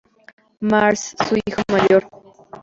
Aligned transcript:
Marsh, 0.61 1.13
su 1.27 1.35
hijo 1.45 1.61
mayor. 1.71 2.09